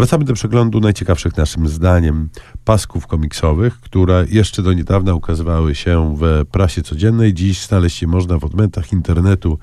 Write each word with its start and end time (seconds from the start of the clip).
Wracamy 0.00 0.24
do 0.24 0.34
przeglądu 0.34 0.80
najciekawszych 0.80 1.36
naszym 1.36 1.68
zdaniem 1.68 2.28
pasków 2.64 3.06
komiksowych, 3.06 3.80
które 3.80 4.26
jeszcze 4.30 4.62
do 4.62 4.72
niedawna 4.72 5.14
ukazywały 5.14 5.74
się 5.74 6.16
w 6.18 6.46
prasie 6.50 6.82
codziennej. 6.82 7.34
Dziś 7.34 7.66
znaleźć 7.66 8.02
je 8.02 8.08
można 8.08 8.38
w 8.38 8.44
odmętach 8.44 8.92
internetu 8.92 9.58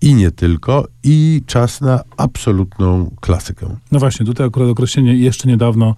i 0.00 0.14
nie 0.14 0.30
tylko. 0.30 0.88
I 1.04 1.42
czas 1.46 1.80
na 1.80 2.00
absolutną 2.16 3.10
klasykę. 3.20 3.76
No 3.92 3.98
właśnie, 3.98 4.26
tutaj 4.26 4.46
akurat 4.46 4.68
określenie 4.68 5.16
jeszcze 5.16 5.48
niedawno 5.48 5.94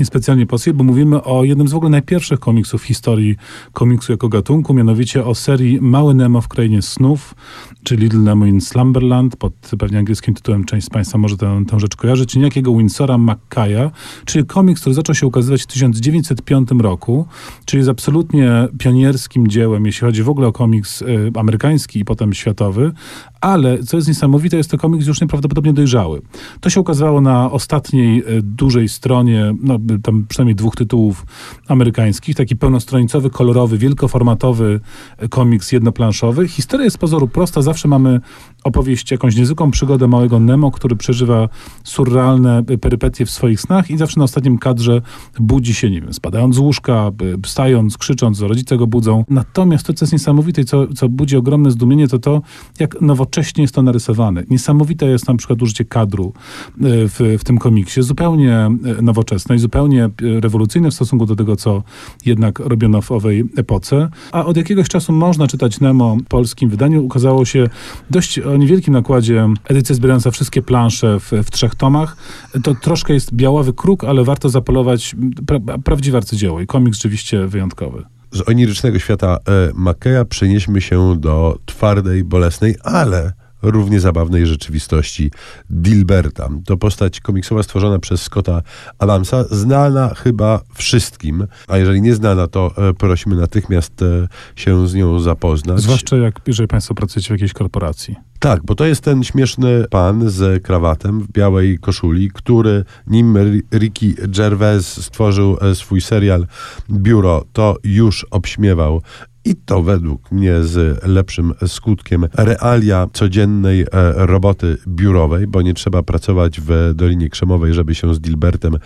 niespecjalnie 0.00 0.46
pasuje, 0.46 0.74
bo 0.74 0.84
mówimy 0.84 1.22
o 1.22 1.44
jednym 1.44 1.68
z 1.68 1.72
w 1.72 1.76
ogóle 1.76 1.90
najpierwszych 1.90 2.40
komiksów 2.40 2.82
w 2.82 2.84
historii 2.84 3.36
komiksu 3.72 4.12
jako 4.12 4.28
gatunku, 4.28 4.74
mianowicie 4.74 5.24
o 5.24 5.34
serii 5.34 5.80
Mały 5.80 6.14
Nemo 6.14 6.40
w 6.40 6.48
Krainie 6.48 6.82
Snów, 6.82 7.34
czy 7.82 7.96
Little 7.96 8.20
Nemo 8.20 8.46
in 8.46 8.60
Slumberland, 8.60 9.36
pod 9.36 9.52
pewnie 9.78 9.98
angielskim 9.98 10.34
tytułem 10.34 10.64
część 10.64 10.86
z 10.86 10.90
Państwa 10.90 11.18
może 11.18 11.36
tę, 11.36 11.64
tę 11.68 11.80
rzecz 11.80 11.96
kojarzyć, 11.96 12.36
niejakiego 12.36 12.76
Winsora 12.76 13.18
McKaya, 13.34 13.90
czyli 14.24 14.46
komiks, 14.46 14.80
który 14.80 14.94
zaczął 14.94 15.14
się 15.14 15.26
ukazywać 15.26 15.62
w 15.62 15.66
1905 15.66 16.68
roku, 16.78 17.26
czyli 17.64 17.78
jest 17.78 17.90
absolutnie 17.90 18.68
pionierskim 18.78 19.48
dziełem, 19.48 19.86
jeśli 19.86 20.00
chodzi 20.00 20.22
w 20.22 20.28
ogóle 20.28 20.46
o 20.46 20.52
komiks 20.52 21.02
y, 21.02 21.30
amerykański 21.34 21.98
i 22.00 22.04
potem 22.04 22.34
światowy, 22.34 22.92
ale 23.40 23.82
co 23.82 23.96
jest 23.96 24.08
niesamowite, 24.08 24.56
jest 24.56 24.70
to 24.70 24.78
komiks 24.78 25.06
już 25.06 25.20
nieprawdopodobnie 25.20 25.72
dojrzały. 25.72 26.22
To 26.60 26.70
się 26.70 26.80
ukazało 26.80 27.20
na 27.20 27.50
ostatniej 27.50 28.18
y, 28.18 28.42
dużej 28.42 28.88
stronie, 28.88 29.54
no, 29.62 29.78
tam 30.02 30.26
przynajmniej 30.28 30.54
dwóch 30.54 30.76
tytułów 30.76 31.26
amerykańskich, 31.68 32.36
taki 32.36 32.56
pełnostronicowy, 32.56 33.30
kolorowy, 33.30 33.78
wielkoformatowy 33.78 34.80
y, 35.22 35.28
komiks 35.28 35.72
jednoplanszowy. 35.72 36.48
Historia 36.48 36.84
jest 36.84 36.94
z 36.94 36.98
pozoru 36.98 37.28
prosta, 37.28 37.62
zawsze 37.62 37.88
mamy 37.88 38.20
opowieść, 38.64 39.10
jakąś 39.10 39.36
niezwykłą 39.36 39.70
przygodę 39.70 40.08
małego 40.08 40.40
Nemo, 40.40 40.70
który 40.70 40.96
przeżywa 40.96 41.48
surrealne 41.84 42.62
perypetie 42.80 43.26
w 43.26 43.30
swoich 43.30 43.60
snach 43.60 43.90
i 43.90 43.98
zawsze 43.98 44.20
na 44.20 44.24
ostatnim 44.24 44.58
kadrze 44.58 45.02
budzi 45.40 45.74
się, 45.74 45.90
nie 45.90 46.00
wiem, 46.00 46.14
spadając 46.14 46.54
z 46.54 46.58
łóżka, 46.58 47.10
wstając, 47.42 47.98
krzycząc, 47.98 48.40
rodzice 48.40 48.76
go 48.76 48.86
budzą. 48.86 49.24
Natomiast 49.30 49.86
to, 49.86 49.92
co 49.92 50.04
jest 50.04 50.12
niesamowite 50.12 50.62
i 50.62 50.64
co, 50.64 50.86
co 50.86 51.08
budzi 51.08 51.36
ogromne 51.36 51.70
zdumienie, 51.70 52.08
to 52.08 52.18
to, 52.18 52.42
jak 52.80 53.00
nowocześnie 53.00 53.62
jest 53.62 53.74
to 53.74 53.82
narysowane. 53.82 54.42
Niesamowite 54.50 55.06
jest 55.06 55.28
na 55.28 55.34
przykład 55.34 55.62
użycie 55.62 55.84
kadru 55.84 56.32
e, 56.34 56.80
w, 57.08 57.36
w 57.38 57.44
tym 57.44 57.58
komiksie, 57.58 58.02
zupełnie 58.02 58.54
e, 58.54 59.02
nowoczesne 59.02 59.56
i 59.56 59.58
zupełnie 59.58 60.04
e, 60.04 60.10
rewolucyjne 60.40 60.90
w 60.90 60.94
stosunku 60.94 61.26
do 61.26 61.36
tego, 61.36 61.56
co 61.56 61.82
jednak 62.26 62.58
robiono 62.58 63.02
w 63.02 63.12
owej 63.12 63.44
epoce. 63.56 64.08
A 64.32 64.44
od 64.44 64.56
jakiegoś 64.56 64.88
czasu 64.88 65.12
można 65.12 65.46
czytać 65.46 65.80
Nemo 65.80 66.16
w 66.16 66.24
polskim 66.24 66.70
wydaniu. 66.70 67.04
Ukazało 67.04 67.44
się 67.44 67.68
dość 68.10 68.40
o 68.54 68.56
niewielkim 68.56 68.94
nakładzie 68.94 69.48
edycja 69.64 69.94
zbierająca 69.94 70.30
wszystkie 70.30 70.62
plansze 70.62 71.20
w, 71.20 71.32
w 71.44 71.50
trzech 71.50 71.74
tomach. 71.74 72.16
To 72.62 72.74
troszkę 72.74 73.14
jest 73.14 73.34
białawy 73.34 73.72
kruk, 73.72 74.04
ale 74.04 74.24
warto 74.24 74.48
zapolować 74.48 75.16
pra, 75.46 75.58
prawdziwe 75.84 76.18
arcydzieło 76.18 76.60
i 76.60 76.66
komiks 76.66 76.98
rzeczywiście 76.98 77.46
wyjątkowy. 77.46 78.02
Z 78.30 78.48
onirycznego 78.48 78.98
świata 78.98 79.36
e, 79.36 79.70
Makeya 79.74 80.24
przenieśmy 80.28 80.80
się 80.80 81.16
do 81.20 81.58
twardej, 81.66 82.24
bolesnej, 82.24 82.74
ale 82.82 83.32
równie 83.62 84.00
zabawnej 84.00 84.46
rzeczywistości 84.46 85.30
Dilberta. 85.70 86.48
To 86.66 86.76
postać 86.76 87.20
komiksowa 87.20 87.62
stworzona 87.62 87.98
przez 87.98 88.22
Scotta 88.22 88.62
Adamsa, 88.98 89.44
znana 89.50 90.14
chyba 90.14 90.60
wszystkim, 90.74 91.46
a 91.68 91.78
jeżeli 91.78 92.02
nie 92.02 92.14
znana, 92.14 92.46
to 92.46 92.70
e, 92.76 92.94
prosimy 92.94 93.36
natychmiast 93.36 94.02
e, 94.02 94.28
się 94.56 94.88
z 94.88 94.94
nią 94.94 95.20
zapoznać. 95.20 95.80
Zwłaszcza 95.80 96.16
jak, 96.16 96.40
jeżeli 96.46 96.68
Państwo 96.68 96.94
pracujecie 96.94 97.28
w 97.28 97.30
jakiejś 97.30 97.52
korporacji. 97.52 98.16
Tak, 98.44 98.64
bo 98.64 98.74
to 98.74 98.84
jest 98.84 99.04
ten 99.04 99.24
śmieszny 99.24 99.84
pan 99.90 100.30
z 100.30 100.62
krawatem 100.62 101.20
w 101.20 101.32
białej 101.32 101.78
koszuli, 101.78 102.30
który 102.34 102.84
nim 103.06 103.38
Ricky 103.72 104.14
Gervais 104.28 105.04
stworzył 105.04 105.56
e, 105.60 105.74
swój 105.74 106.00
serial 106.00 106.46
Biuro, 106.90 107.44
to 107.52 107.76
już 107.84 108.26
obśmiewał 108.30 109.02
i 109.44 109.56
to 109.56 109.82
według 109.82 110.32
mnie 110.32 110.62
z 110.62 111.04
lepszym 111.04 111.54
skutkiem 111.66 112.26
realia 112.34 113.06
codziennej 113.12 113.82
e, 113.82 113.86
roboty 114.14 114.76
biurowej, 114.88 115.46
bo 115.46 115.62
nie 115.62 115.74
trzeba 115.74 116.02
pracować 116.02 116.60
w 116.60 116.92
Dolinie 116.94 117.28
Krzemowej, 117.28 117.74
żeby 117.74 117.94
się 117.94 118.14
z 118.14 118.20
Dilbertem 118.20 118.76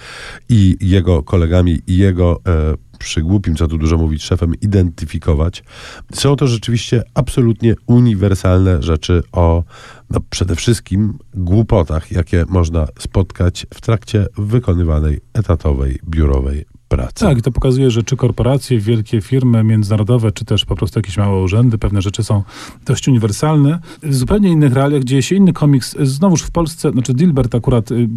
i 0.49 0.77
jego 0.81 1.23
kolegami 1.23 1.81
i 1.87 1.97
jego 1.97 2.41
e, 2.47 2.75
przygłupim, 2.99 3.57
co 3.57 3.69
tu 3.69 3.79
dużo 3.79 3.99
mówić, 3.99 4.23
szefem 4.23 4.55
identyfikować. 4.61 5.65
Są 6.13 6.37
to 6.37 6.47
rzeczywiście 6.47 7.03
absolutnie 7.15 7.75
uniwersalne 7.87 8.83
rzeczy 8.83 9.23
o 9.33 9.65
no, 10.11 10.21
przede 10.31 10.57
wszystkim 10.57 11.19
głupotach, 11.35 12.13
jakie 12.13 12.45
można 12.49 12.87
spotkać 12.99 13.67
w 13.75 13.81
trakcie 13.81 14.27
wykonywanej 14.39 15.21
etatowej 15.33 15.99
biurowej 16.09 16.78
pracy. 16.89 17.25
Tak, 17.25 17.43
to 17.43 17.53
pokazuje, 17.53 17.91
że 17.91 18.03
czy 18.03 18.17
korporacje, 18.17 18.81
wielkie 18.81 19.21
firmy 19.21 19.65
międzynarodowe, 19.65 20.33
czy 20.33 20.45
też 20.45 20.65
po 20.65 20.77
prostu 20.77 20.99
jakieś 20.99 21.17
małe 21.17 21.43
urzędy, 21.43 21.79
pewne 21.79 22.03
rzeczy 22.03 22.25
są 22.25 22.43
dość 22.87 23.09
uniwersalne. 23.09 23.79
W 24.03 24.15
zupełnie 24.15 24.49
innych 24.49 24.73
realiach 24.73 25.05
dzieje 25.05 25.23
się 25.23 25.37
inny 25.37 25.53
komiks. 25.53 25.97
Znowuż 26.03 26.43
w 26.43 26.51
Polsce, 26.51 26.91
znaczy 26.91 27.15
Dilbert 27.15 27.55
akurat 27.55 27.91
y, 27.91 28.09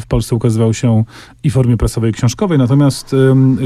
w 0.00 0.06
Polsce 0.06 0.36
ukazywał 0.36 0.74
się 0.74 1.04
i 1.44 1.50
w 1.50 1.52
formie 1.52 1.76
prasowej 1.76 2.10
i 2.10 2.14
książkowej, 2.14 2.58
natomiast 2.58 3.16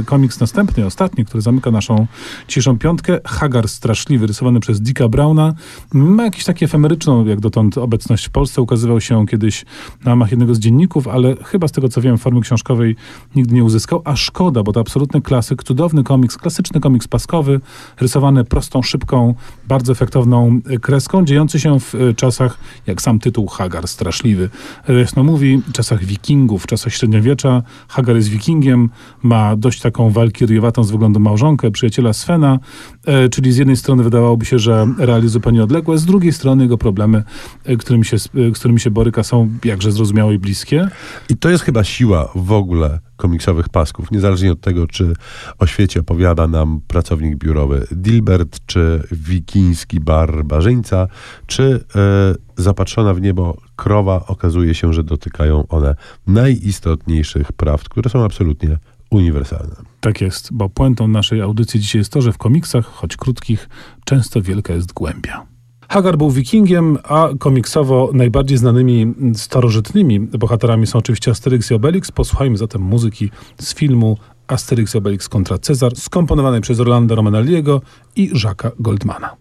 komiks 0.04 0.40
następny, 0.40 0.86
ostatni, 0.86 1.24
który 1.24 1.42
zamyka 1.42 1.70
naszą 1.70 2.06
dzisiejszą 2.48 2.78
piątkę, 2.78 3.20
Hagar 3.24 3.68
Straszliwy, 3.68 4.26
rysowany 4.26 4.60
przez 4.60 4.80
Dicka 4.80 5.08
Browna, 5.08 5.54
ma 5.92 6.24
jakąś 6.24 6.44
takie 6.44 6.66
efemeryczną, 6.66 7.26
jak 7.26 7.40
dotąd, 7.40 7.78
obecność 7.78 8.26
w 8.26 8.30
Polsce. 8.30 8.62
Ukazywał 8.62 9.00
się 9.00 9.26
kiedyś 9.26 9.64
na 10.04 10.10
ramach 10.10 10.30
jednego 10.30 10.54
z 10.54 10.58
dzienników, 10.58 11.08
ale 11.08 11.36
chyba 11.44 11.68
z 11.68 11.72
tego, 11.72 11.88
co 11.88 12.00
wiem, 12.00 12.18
formy 12.18 12.40
książkowej 12.40 12.96
nigdy 13.34 13.54
nie 13.54 13.64
uzyskał, 13.64 14.02
aż 14.04 14.30
szkoda, 14.36 14.62
bo 14.62 14.72
to 14.72 14.80
absolutny 14.80 15.22
klasyk, 15.22 15.62
cudowny 15.62 16.04
komiks, 16.04 16.36
klasyczny 16.36 16.80
komiks 16.80 17.08
paskowy, 17.08 17.60
rysowany 18.00 18.44
prostą, 18.44 18.82
szybką, 18.82 19.34
bardzo 19.68 19.92
efektowną 19.92 20.60
y, 20.70 20.78
kreską, 20.78 21.24
dziejący 21.24 21.60
się 21.60 21.80
w 21.80 21.94
y, 21.94 22.14
czasach, 22.14 22.58
jak 22.86 23.02
sam 23.02 23.18
tytuł 23.18 23.46
Hagar, 23.46 23.88
straszliwy. 23.88 24.50
Jasno 24.88 25.24
mówi, 25.24 25.62
czasach 25.72 26.04
wikingów, 26.04 26.66
czasach 26.66 26.92
średniowiecza. 26.92 27.62
Hagar 27.88 28.16
jest 28.16 28.28
wikingiem, 28.28 28.90
ma 29.22 29.56
dość 29.56 29.80
taką 29.80 30.10
walkiriowatą 30.10 30.84
z 30.84 30.90
wyglądu 30.90 31.20
małżonkę, 31.20 31.70
przyjaciela 31.70 32.12
Svena, 32.12 32.58
e, 33.06 33.28
czyli 33.28 33.52
z 33.52 33.56
jednej 33.56 33.76
strony 33.76 34.02
wydawałoby 34.02 34.44
się, 34.44 34.58
że 34.58 34.86
realia 34.98 35.28
zupełnie 35.28 35.64
odległe, 35.64 35.98
z 35.98 36.04
drugiej 36.04 36.32
strony 36.32 36.62
jego 36.62 36.78
problemy, 36.78 37.22
e, 37.64 37.76
którymi 37.76 38.04
się, 38.04 38.16
e, 38.16 38.50
którymi 38.50 38.80
się 38.80 38.90
boryka, 38.90 39.22
są 39.22 39.50
jakże 39.64 39.92
zrozumiałe 39.92 40.34
i 40.34 40.38
bliskie. 40.38 40.88
I 41.28 41.36
to 41.36 41.50
jest 41.50 41.64
chyba 41.64 41.84
siła 41.84 42.28
w 42.34 42.52
ogóle 42.52 43.05
komiksowych 43.16 43.68
pasków, 43.68 44.10
niezależnie 44.10 44.52
od 44.52 44.60
tego, 44.60 44.86
czy 44.86 45.12
o 45.58 45.66
świecie 45.66 46.00
opowiada 46.00 46.46
nam 46.46 46.80
pracownik 46.88 47.36
biurowy 47.36 47.86
Dilbert, 47.90 48.58
czy 48.66 49.02
wikiński 49.12 50.00
barbarzyńca, 50.00 51.08
czy 51.46 51.84
e, 51.96 52.34
zapatrzona 52.56 53.14
w 53.14 53.20
niebo 53.20 53.56
krowa, 53.76 54.26
okazuje 54.26 54.74
się, 54.74 54.92
że 54.92 55.04
dotykają 55.04 55.68
one 55.68 55.94
najistotniejszych 56.26 57.52
prawd, 57.52 57.88
które 57.88 58.10
są 58.10 58.24
absolutnie 58.24 58.78
uniwersalne. 59.10 59.76
Tak 60.00 60.20
jest, 60.20 60.52
bo 60.52 60.68
puentą 60.68 61.08
naszej 61.08 61.40
audycji 61.40 61.80
dzisiaj 61.80 62.00
jest 62.00 62.12
to, 62.12 62.22
że 62.22 62.32
w 62.32 62.38
komiksach, 62.38 62.86
choć 62.86 63.16
krótkich, 63.16 63.68
często 64.04 64.42
wielka 64.42 64.74
jest 64.74 64.92
głębia. 64.92 65.46
Hagar 65.96 66.18
był 66.18 66.30
wikingiem, 66.30 66.98
a 67.04 67.28
komiksowo 67.38 68.10
najbardziej 68.12 68.58
znanymi 68.58 69.14
starożytnymi 69.34 70.20
bohaterami 70.20 70.86
są 70.86 70.98
oczywiście 70.98 71.30
Asterix 71.30 71.70
i 71.70 71.74
Obelix. 71.74 72.12
Posłuchajmy 72.12 72.56
zatem 72.56 72.82
muzyki 72.82 73.30
z 73.60 73.74
filmu 73.74 74.16
Asterix 74.46 74.94
i 74.94 74.98
Obelix 74.98 75.28
kontra 75.28 75.58
Cezar, 75.58 75.96
skomponowanej 75.96 76.60
przez 76.60 76.80
Orlando 76.80 77.14
Romanelliego 77.14 77.80
i 78.16 78.30
Jacques'a 78.34 78.70
Goldmana. 78.80 79.36